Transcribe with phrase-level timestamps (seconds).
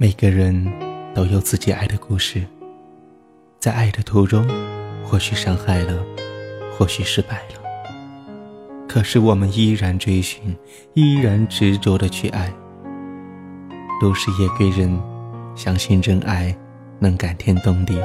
[0.00, 0.64] 每个人
[1.12, 2.44] 都有自己爱的故事，
[3.58, 4.46] 在爱的途中，
[5.04, 6.06] 或许伤害了，
[6.72, 10.56] 或许失败了，可是我们依然追寻，
[10.94, 12.48] 依然执着的去爱。
[14.00, 14.96] 都市夜归人，
[15.56, 16.56] 相信真爱
[17.00, 18.00] 能感天动地。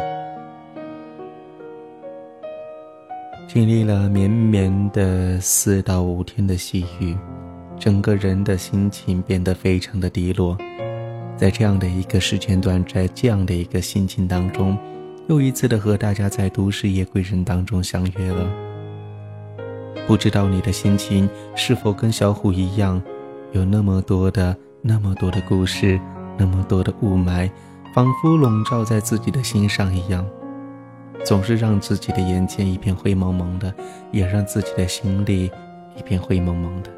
[3.47, 7.15] 经历了绵绵的四到五天的细雨，
[7.77, 10.57] 整个人的心情变得非常的低落。
[11.35, 14.77] 在这样的一个时间段，在这样的一个心情当中，
[15.27, 18.47] 又一次的和大家在都市夜归人当中相约了。
[20.07, 23.01] 不知道你的心情是否跟小虎一样，
[23.51, 25.99] 有那么多的、那么多的故事，
[26.37, 27.49] 那么多的雾霾，
[27.93, 30.25] 仿佛笼罩在自己的心上一样，
[31.25, 33.73] 总是让自己的眼前一片灰蒙蒙的，
[34.11, 35.49] 也让自己的心里
[35.97, 36.89] 一片灰蒙蒙的。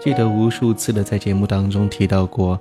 [0.00, 2.58] 记得无数次的在节目当中提到过，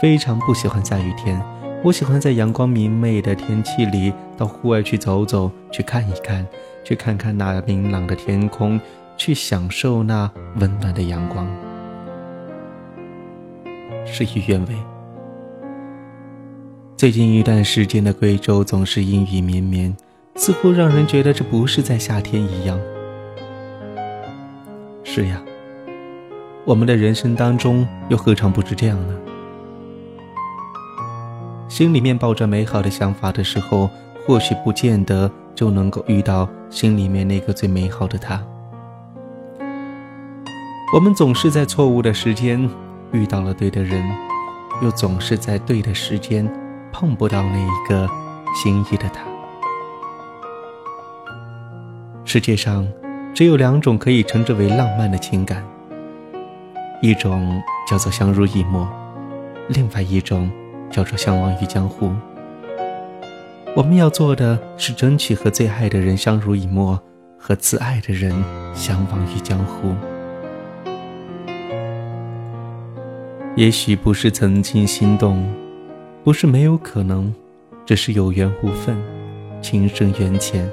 [0.00, 1.38] 非常不喜欢下雨天。
[1.84, 6.46] 我喜欢在阳光明媚的天气里到户外去走走，去看一看，
[6.82, 8.80] 去看看那明朗的天空，
[9.18, 11.46] 去享受那温暖的阳光。
[14.06, 14.74] 事与愿违，
[16.96, 19.94] 最近一段时间的贵州总是阴雨绵绵，
[20.36, 22.80] 似乎让人觉得这不是在夏天一样。
[25.04, 25.38] 是呀。
[26.68, 29.14] 我们的人生当中，又何尝不是这样呢？
[31.66, 33.88] 心里面抱着美好的想法的时候，
[34.26, 38.44] 或许不见得就能够遇到心里面那个最美好的他。
[40.92, 42.68] 我们总是在错误的时间
[43.12, 44.04] 遇到了对的人，
[44.82, 46.46] 又总是在对的时间
[46.92, 48.06] 碰不到那一个
[48.54, 49.22] 心仪的他。
[52.26, 52.86] 世界上
[53.32, 55.64] 只有两种可以称之为浪漫的情感。
[57.00, 58.88] 一种叫做相濡以沫，
[59.68, 60.50] 另外一种
[60.90, 62.12] 叫做相忘于江湖。
[63.76, 67.00] 我们要做的是争取和最爱的人相濡以沫，
[67.38, 68.32] 和自爱的人
[68.74, 69.94] 相忘于江湖。
[73.54, 75.48] 也许不是曾经心动，
[76.24, 77.32] 不是没有可能，
[77.86, 78.96] 只是有缘无分，
[79.62, 80.68] 情深缘浅。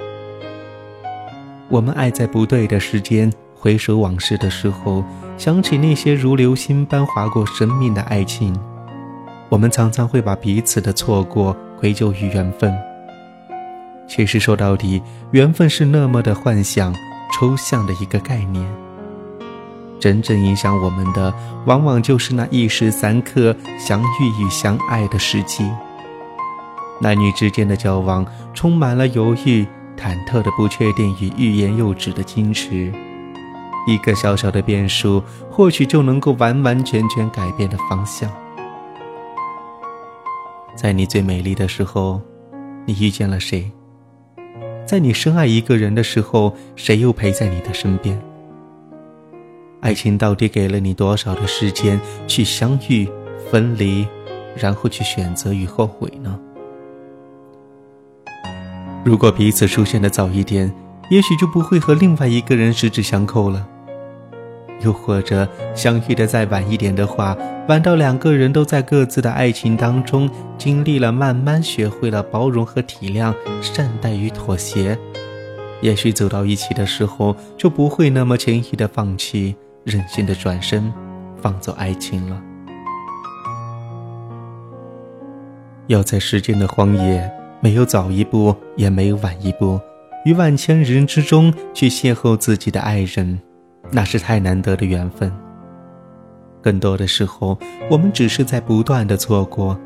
[1.70, 3.32] 我们爱在不对的时间。
[3.58, 5.04] 回首往事的时候，
[5.38, 8.56] 想起那些如流星般划过生命的爱情，
[9.50, 12.72] 我们常常会把彼此的错过归咎于缘分。
[14.08, 15.02] 其实说到底，
[15.32, 16.94] 缘分是那么的幻想、
[17.34, 18.64] 抽象的一个概念。
[20.00, 21.34] 真正影响我们的，
[21.66, 25.68] 往往就是那一时三刻相遇与相爱的时机。
[27.00, 28.24] 男女之间的交往，
[28.54, 29.66] 充满了犹豫、
[29.98, 32.94] 忐忑的不确定与欲言又止的矜持。
[33.86, 38.32] 一个小小的变数，或许就能够完完全全改变的方向。
[40.76, 42.22] 在你最美丽的时候，
[42.86, 43.72] 你遇见了谁？
[44.86, 48.22] 在你深爱一个人的时候，谁又陪在你的身边？
[49.82, 53.08] 爱情到底给了你多少的时间去相遇、
[53.50, 54.08] 分离，
[54.56, 56.40] 然后去选择与后悔呢？
[59.04, 60.74] 如果彼此出现的早一点，
[61.12, 63.68] 也许就不会和另外一个人十指相扣了。
[64.82, 67.36] 又或者相遇的再晚一点的话，
[67.68, 74.98] 晚到两个人都在各自的爱情当中经历了，慢慢学会了包容和体谅、善待与妥协，
[75.82, 80.92] 也许走到一起的时候就不会那么轻易的放弃，任性的转身，
[81.42, 82.42] 放走爱情了。
[85.88, 87.32] 要在时间的荒野，
[87.62, 89.80] 没有早一步，也没有晚一步，
[90.26, 93.40] 于万千人之中去邂逅自己的爱人。
[93.96, 95.32] 那是太难得的缘分。
[96.62, 97.58] 更多的时候，
[97.90, 99.80] 我们只是在不断的错过，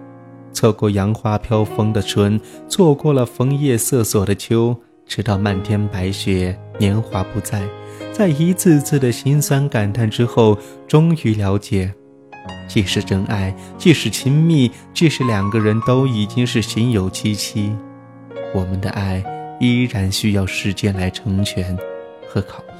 [0.51, 4.75] 错过杨花飘风的春，错过了枫叶瑟索的秋，
[5.05, 7.61] 直到漫天白雪，年华不再，
[8.11, 10.57] 在一次次的心酸感叹之后，
[10.87, 11.93] 终于了解，
[12.67, 17.71] 既是真爱，既是亲密，即使两个人都已经是心有戚戚，
[18.55, 19.23] 我们的爱
[19.59, 21.77] 依然需要时间来成全
[22.27, 22.78] 和考验。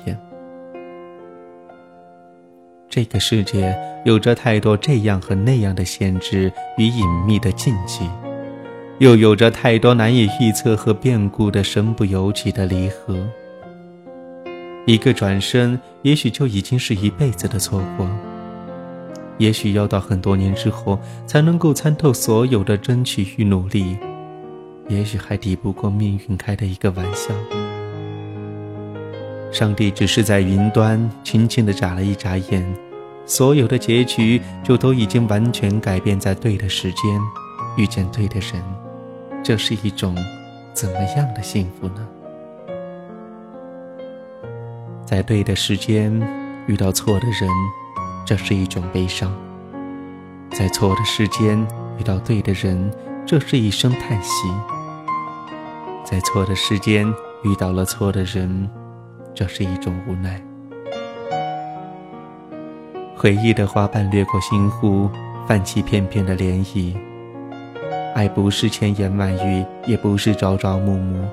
[2.89, 8.09] 这个世界有着太多这样和那样的限制与隐秘的禁忌，
[8.97, 13.15] 又有着太多难以预测和变故的身不由己的离合。
[14.87, 18.07] 一个转身，也许就已经是一辈子的错过；
[19.37, 23.95] 也许要到很多年之后，才能够参透所有的争取与努力；
[24.87, 27.35] 也许还抵不过命运开的一个玩笑。
[29.51, 32.63] 上帝只是在云端轻轻地眨了一眨眼，
[33.25, 37.19] 所有的结局就都已经完全改变在对的时间，
[37.75, 38.63] 遇见对的人，
[39.43, 40.15] 这是一种
[40.73, 42.07] 怎么样的幸福呢？
[45.03, 46.13] 在对的时间
[46.67, 47.49] 遇到错的人，
[48.25, 49.31] 这是一种悲伤；
[50.51, 51.59] 在错的时间
[51.97, 52.91] 遇到对的人，
[53.25, 54.47] 这是一声叹息；
[56.05, 57.11] 在错的时间
[57.43, 58.69] 遇到了错的人，
[59.33, 60.41] 这是一种无奈。
[63.15, 65.09] 回忆的花瓣掠过心湖，
[65.47, 66.95] 泛起片片的涟漪。
[68.15, 71.23] 爱不是千言万语，也不是朝朝暮暮，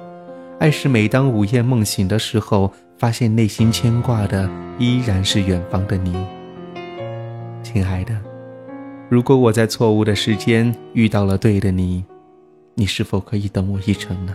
[0.58, 4.48] 爱是每当午夜梦醒的时候，发现内心牵挂的
[4.78, 6.14] 依然是远方的你。
[7.62, 8.14] 亲爱的，
[9.08, 12.04] 如果我在错误的时间遇到了对的你，
[12.74, 14.34] 你是否可以等我一程呢？